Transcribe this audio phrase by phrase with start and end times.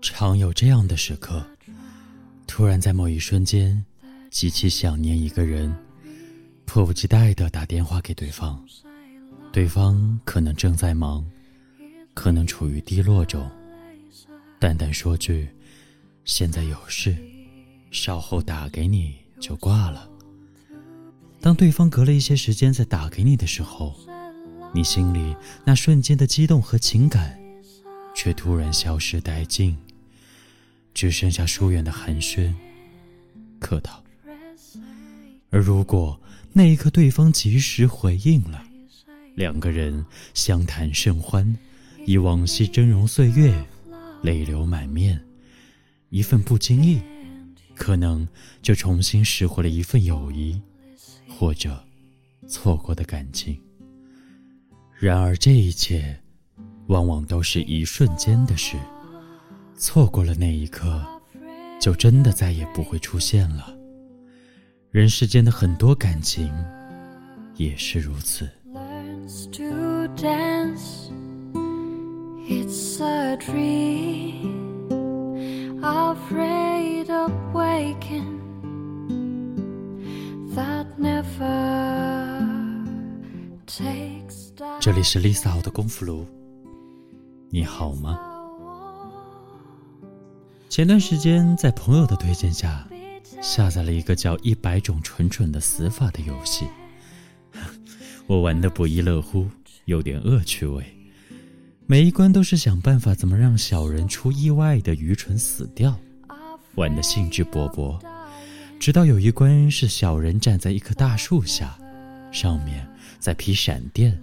[0.00, 1.46] 常有这样的时刻，
[2.48, 3.84] 突然在某一瞬间，
[4.28, 5.72] 极其想念一个人，
[6.64, 8.60] 迫不及待地打电话给对方。
[9.52, 11.24] 对方可能正在忙，
[12.12, 13.48] 可能处于低落中，
[14.58, 15.48] 淡淡说句
[16.26, 17.16] ：“现在有事，
[17.92, 20.10] 稍后打给你。”就挂了。
[21.40, 23.94] 当对方隔了一些时间再打给你的时候，
[24.74, 27.38] 你心里那瞬间的激动和情感，
[28.14, 29.76] 却突然消失殆尽，
[30.92, 32.52] 只剩下疏远的寒暄、
[33.60, 34.02] 客套。
[35.50, 36.20] 而如果
[36.52, 38.64] 那一刻对方及时回应了，
[39.34, 41.56] 两个人相谈甚欢，
[42.04, 43.64] 忆往昔峥嵘岁月，
[44.22, 45.22] 泪流满面，
[46.10, 47.00] 一份不经意。
[47.74, 48.26] 可能
[48.62, 50.58] 就重新拾回了一份友谊，
[51.28, 51.82] 或者
[52.46, 53.58] 错过的感情。
[54.98, 56.18] 然而这一切，
[56.86, 58.76] 往往都是一瞬间的事，
[59.76, 61.04] 错过了那一刻，
[61.80, 63.76] 就真的再也不会出现了。
[64.90, 66.50] 人世间的很多感情，
[67.56, 68.48] 也是如此。
[84.86, 86.24] 这里是 Lisa 的功夫炉，
[87.50, 88.20] 你好吗？
[90.68, 92.86] 前段时间在朋友的推荐下，
[93.42, 96.68] 下载了一个叫《一百种蠢蠢的死法》的游戏，
[98.28, 99.48] 我玩的不亦乐乎，
[99.86, 100.84] 有点恶趣味。
[101.86, 105.98] 每一关都是想办法怎么让小人出意外的愚蠢死掉，
[106.76, 108.00] 玩的兴致勃勃。
[108.78, 111.76] 直到有一关是小人站在一棵大树下，
[112.30, 114.16] 上面在劈闪电。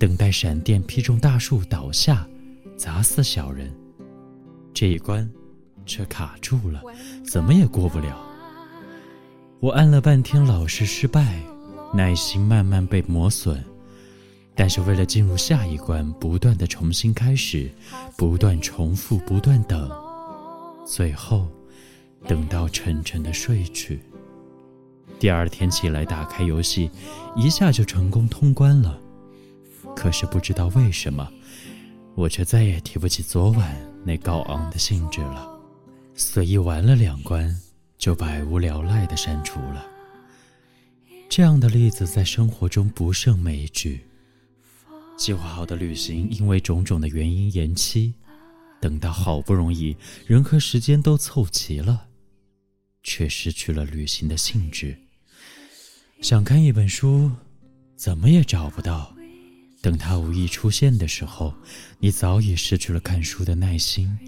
[0.00, 2.26] 等待闪电劈中大树倒下，
[2.74, 3.70] 砸死小人。
[4.72, 5.30] 这一关
[5.84, 6.80] 却卡住了，
[7.22, 8.18] 怎么也过不了。
[9.60, 11.38] 我按了半天，老是失败，
[11.92, 13.62] 耐心慢慢被磨损。
[14.54, 17.70] 但是为了进入下一关，不断的重新开始，
[18.16, 19.90] 不断重复，不断等，
[20.86, 21.46] 最后
[22.26, 24.00] 等到沉沉的睡去。
[25.18, 26.90] 第二天起来打开游戏，
[27.36, 28.98] 一下就成功通关了。
[29.94, 31.30] 可是不知道为什么，
[32.14, 35.48] 我却再也提不起昨晚那高昂的兴致了。
[36.14, 37.54] 随意玩了两关，
[37.98, 39.86] 就百无聊赖的删除了。
[41.28, 44.00] 这样的例子在生活中不胜枚举。
[45.16, 48.14] 计划好的旅行因为种种的原因延期，
[48.80, 49.96] 等到好不容易
[50.26, 52.08] 人和时间都凑齐了，
[53.02, 54.98] 却失去了旅行的兴致。
[56.22, 57.30] 想看一本书，
[57.96, 59.14] 怎么也找不到。
[59.82, 61.54] 等他无意出现的时候，
[61.98, 64.18] 你早已失去了看书的耐心。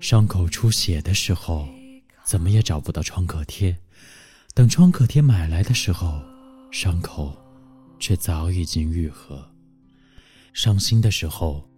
[0.00, 1.68] 伤口出血的时候，
[2.24, 3.76] 怎么也找不到创可贴。
[4.54, 6.22] 等创可贴买来的时候，
[6.70, 7.36] 伤口
[7.98, 9.50] 却早已经愈合。
[10.52, 11.68] 伤心的时候，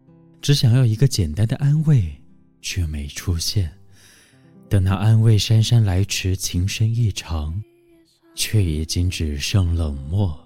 [0.41, 2.20] 只想要一个简单的安慰，
[2.60, 3.72] 却没出现。
[4.68, 7.62] 等那安慰姗姗来迟，情深意长，
[8.34, 10.38] 却已经只剩冷漠。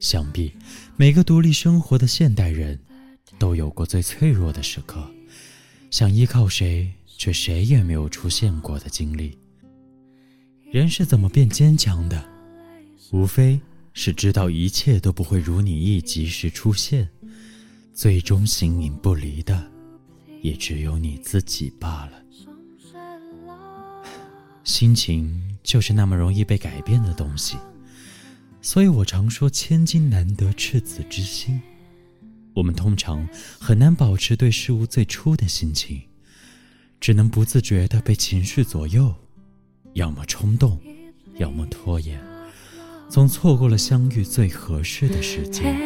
[0.00, 0.52] 想必
[0.96, 2.78] 每个独立生活的现代人，
[3.36, 5.04] 都有过最脆弱的时刻，
[5.90, 6.88] 想依靠谁，
[7.18, 9.36] 却谁也没有出现过的经历。
[10.70, 12.24] 人是怎么变坚强的？
[13.10, 13.60] 无非
[13.92, 17.08] 是知道一切都不会如你意及时出现，
[17.92, 19.68] 最终形影不离的，
[20.42, 22.12] 也只有你自己罢了。
[24.62, 27.56] 心情就是那么容易被改变的东西。
[28.64, 31.60] 所以我常说，千金难得赤子之心。
[32.54, 33.28] 我们通常
[33.60, 36.00] 很难保持对事物最初的心情，
[36.98, 39.14] 只能不自觉地被情绪左右，
[39.92, 40.80] 要么冲动，
[41.34, 42.18] 要么拖延，
[43.10, 45.78] 总错过了相遇最合适的时间。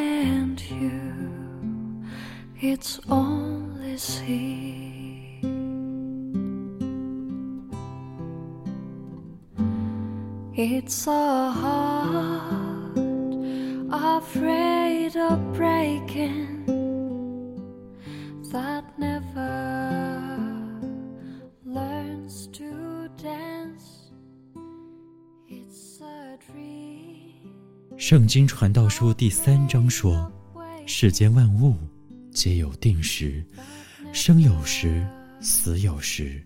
[13.90, 16.67] Afraid of breaking
[18.52, 20.69] that never
[21.64, 24.12] learns to dance
[25.49, 27.49] it's a dream
[27.96, 30.31] 圣经传道书第三章说
[30.87, 31.75] 世间万物
[32.31, 33.43] 皆有定时
[34.12, 35.06] 生有时
[35.40, 36.43] 死有时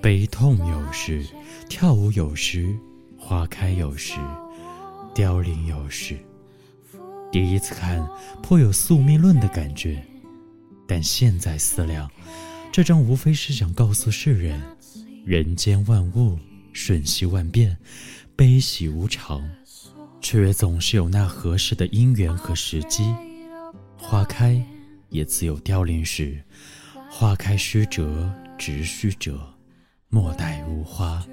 [0.00, 1.26] 悲痛有时
[1.68, 2.78] 跳舞有时
[3.18, 4.20] 花开有时
[5.12, 6.16] 凋零有时
[7.32, 8.06] 第一次看
[8.42, 10.02] 颇有宿命论的感觉，
[10.86, 12.10] 但现在思量，
[12.72, 14.60] 这张无非是想告诉世人：
[15.24, 16.38] 人间万物
[16.72, 17.76] 瞬息万变，
[18.34, 19.42] 悲喜无常，
[20.20, 23.14] 却也总是有那合适的因缘和时机。
[23.98, 24.62] 花开
[25.10, 26.42] 也自有凋零时，
[27.10, 29.40] 花开须折直须折，
[30.08, 31.26] 莫待无花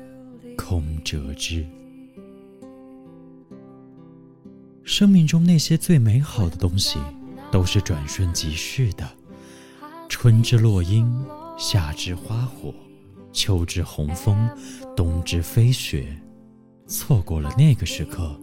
[0.58, 1.66] 空折枝。
[4.86, 7.00] 生命中那些最美好的东西，
[7.52, 9.10] 都是转瞬即逝的。
[10.10, 11.26] 春之落樱，
[11.58, 12.74] 夏之花火，
[13.32, 14.50] 秋之红枫，
[14.96, 16.06] 冬之飞雪。
[16.86, 18.38] 错过了那个时刻，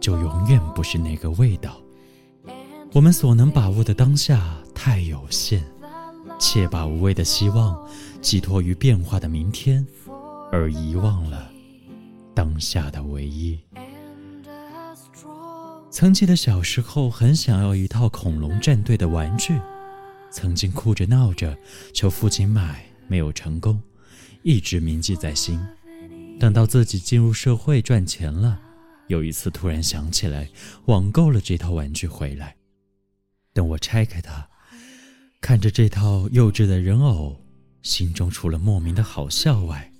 [0.00, 1.80] 就永远不是那个味道。
[2.92, 5.62] 我们所能把握的当下太有限，
[6.38, 7.80] 且把无谓的希望
[8.20, 9.86] 寄托于变化的明天，
[10.50, 11.48] 而遗忘了
[12.34, 13.58] 当下的唯一。
[15.94, 19.56] 曾记得小时候很想要一套恐龙战队的玩具，
[20.28, 21.56] 曾经哭着闹着
[21.92, 23.80] 求父亲买，没有成功，
[24.42, 25.64] 一直铭记在心。
[26.40, 28.60] 等到自己进入社会赚钱了，
[29.06, 30.50] 有一次突然想起来
[30.86, 32.56] 网购了这套玩具回来。
[33.52, 34.48] 等我拆开它，
[35.40, 37.40] 看着这套幼稚的人偶，
[37.82, 39.92] 心中除了莫名的好笑外，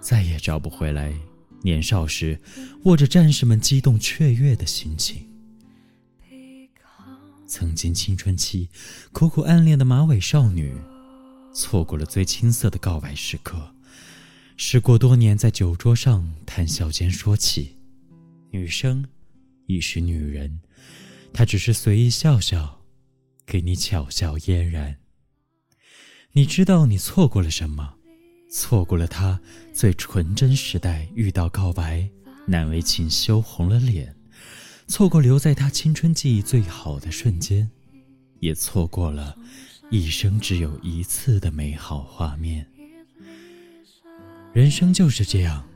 [0.00, 1.14] 再也找不回来。
[1.62, 2.40] 年少时，
[2.84, 5.26] 握着战士们激动雀跃的心情。
[7.46, 8.68] 曾经青春期
[9.12, 10.74] 苦苦暗恋的马尾少女，
[11.54, 13.74] 错过了最青涩的告白时刻。
[14.56, 17.76] 时过多年，在酒桌上谈笑间说起，
[18.50, 19.04] 女生
[19.66, 20.60] 已是女人，
[21.32, 22.80] 她只是随意笑笑，
[23.44, 24.96] 给你巧笑嫣然。
[26.32, 27.96] 你知道你错过了什么？
[28.54, 29.40] 错过了他
[29.72, 32.06] 最纯真时代遇到告白，
[32.44, 34.06] 难为情羞红了脸；
[34.86, 37.70] 错过留在他青春记忆最好的瞬间，
[38.40, 39.34] 也错过了
[39.90, 42.66] 一生只有一次的美好画面。
[44.52, 45.66] 人生就是这样，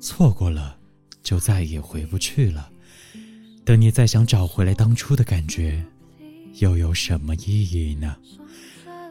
[0.00, 0.78] 错过了
[1.22, 2.70] 就再也回不去了。
[3.62, 5.84] 等你再想找回来当初的感觉，
[6.60, 8.16] 又有什么意义呢？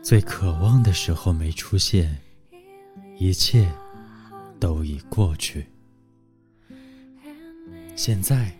[0.03, 2.19] 最渴望的时候没出现。
[3.21, 3.71] 一切
[4.59, 5.63] 都已过去。
[7.95, 8.51] 现在，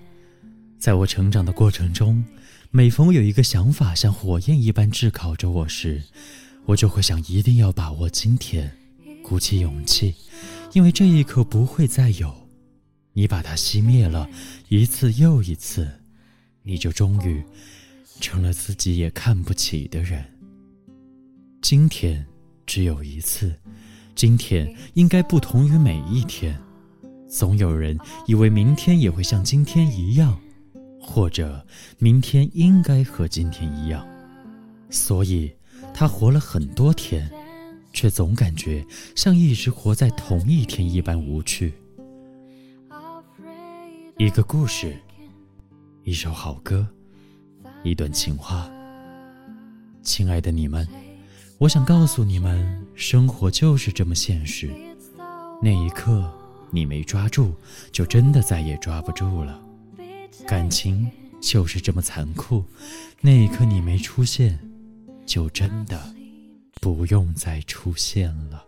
[0.78, 2.24] 在我成长的过程中，
[2.69, 6.04] 每逢有一个想法像火焰一般炙烤着我时，
[6.66, 8.72] 我就会想一定要把握今天，
[9.24, 10.13] 鼓起勇气，
[10.74, 12.31] 因为这一刻不会再有。
[13.13, 14.30] 你把它熄灭了，
[14.69, 15.90] 一次又一次，
[16.62, 17.44] 你就终于
[18.19, 20.24] 成了自己也看不起的人。
[21.63, 22.24] 今天
[22.68, 23.60] 只有一次。
[24.16, 26.60] 今天应该不同于每一天，
[27.28, 27.98] 总有人
[28.28, 30.38] 以为明天也会像今天一样，
[31.00, 31.66] 或者
[31.98, 34.06] 明天应该和今天一样，
[34.90, 35.52] 所以
[35.94, 37.31] 他活了很多天，
[37.94, 38.86] 却总感觉
[39.16, 41.74] 像一直活在同一天一般无趣。
[44.18, 44.96] 一个故事，
[46.04, 46.86] 一首好歌，
[47.84, 48.69] 一段情话，
[50.04, 50.88] 亲爱的你们。
[51.62, 54.68] 我想告诉你们，生活就是这么现实。
[55.62, 56.28] 那一刻
[56.72, 57.54] 你没抓住，
[57.92, 59.62] 就真的再也抓不住了。
[60.48, 61.08] 感情
[61.40, 62.66] 就是这么残酷，
[63.19, 64.58] 那一刻你没出现，
[65.24, 66.01] 就真的
[66.82, 68.65] 不用再出现了。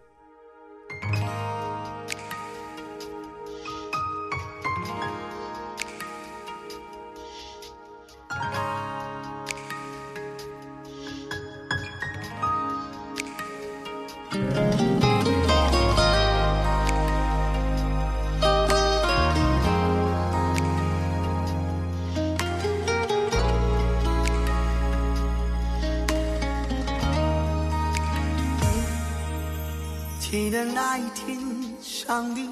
[30.34, 31.40] 记得那一天，
[31.80, 32.50] 上帝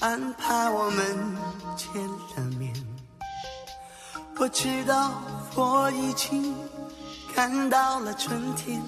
[0.00, 1.34] 安排我们
[1.74, 2.74] 见了面。
[4.36, 5.10] 我知道
[5.54, 6.54] 我已经
[7.34, 8.82] 看到了春天。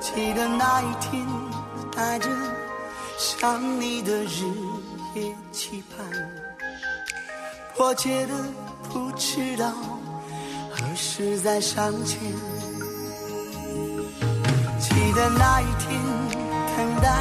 [0.00, 1.24] 记得那一天，
[1.92, 2.28] 带着
[3.16, 4.52] 想你的日
[5.14, 6.04] 夜期盼，
[7.76, 8.34] 迫切的
[8.92, 9.72] 不知道
[10.72, 12.18] 何时再相见。
[14.96, 16.00] 记得那一天，
[16.74, 17.20] 等待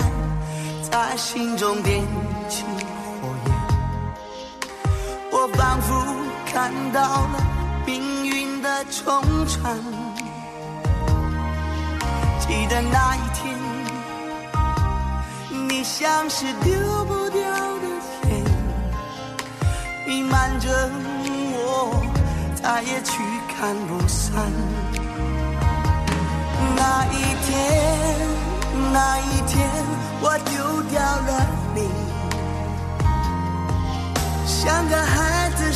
[0.82, 2.02] 在心中点
[2.48, 2.64] 起
[3.22, 3.54] 火焰，
[5.30, 5.92] 我仿佛
[6.46, 7.36] 看到了
[7.86, 9.78] 命运的重传。
[12.40, 13.54] 记得那一天，
[15.68, 17.88] 你像是丢不掉的
[18.30, 18.42] 烟，
[20.08, 20.70] 弥漫着
[21.52, 22.02] 我，
[22.56, 23.22] 再也驱
[23.60, 24.50] 赶不散。
[26.76, 27.56] 那一天，
[28.92, 29.70] 那一天，
[30.22, 30.54] 我丢
[30.90, 31.78] 掉了你，
[34.46, 35.72] 像个孩子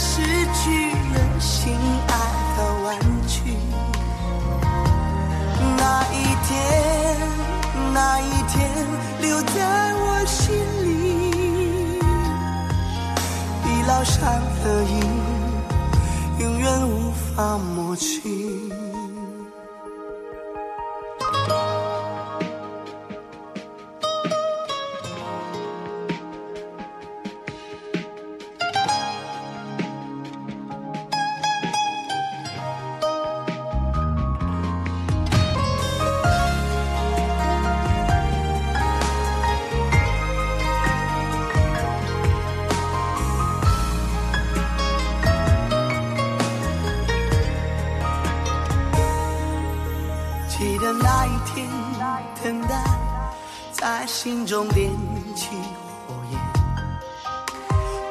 [51.45, 51.67] 天，
[52.43, 52.83] 等待
[53.71, 54.91] 在心中点
[55.35, 55.47] 起
[56.07, 56.39] 火焰，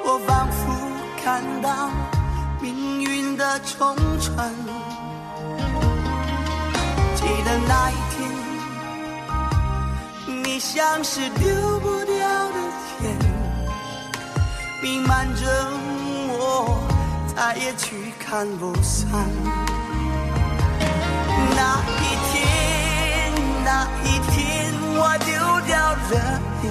[0.05, 0.75] 我仿佛
[1.23, 1.91] 看到
[2.61, 4.55] 命运的冲穿。
[7.15, 8.19] 记得那一天，
[10.43, 12.17] 你像是丢不掉
[12.51, 12.55] 的
[12.99, 13.17] 天，
[14.83, 15.43] 弥漫着
[16.31, 16.41] 我，
[17.35, 19.09] 再也去看不散。
[21.57, 21.63] 那
[22.01, 22.28] 一天，
[23.71, 25.29] 那一天，我丢
[25.67, 26.67] 掉了你，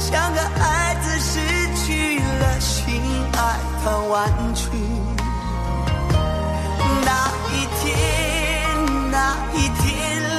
[0.00, 1.38] 像个孩子失
[1.76, 3.00] 去了心
[3.34, 3.38] 爱
[3.84, 4.66] 的玩具。
[7.04, 7.08] 那
[7.52, 7.94] 一天，
[9.12, 9.16] 那
[9.54, 9.86] 一天，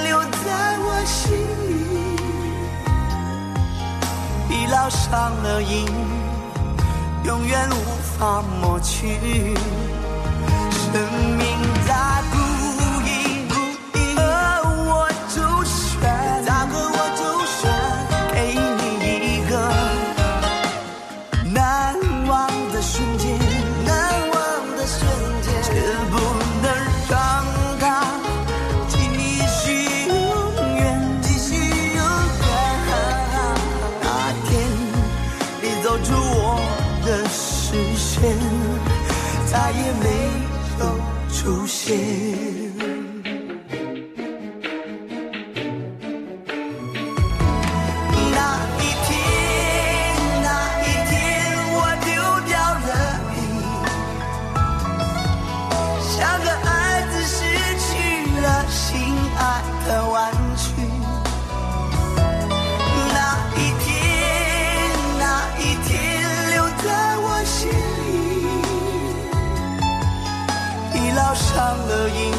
[0.03, 0.45] 留在
[0.79, 1.24] 我心
[1.69, 1.72] 里，
[4.53, 5.88] 已烙上了印，
[7.24, 7.74] 永远无
[8.19, 9.55] 法抹去。
[10.91, 11.33] 生
[41.86, 42.33] 出
[72.07, 72.31] 印，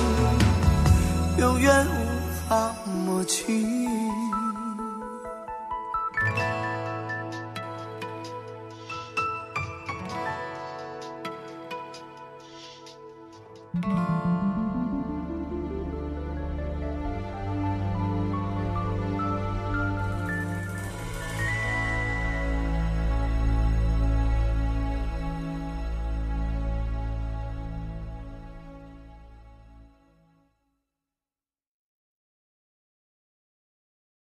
[1.38, 2.74] 永远无法
[3.06, 3.64] 抹去。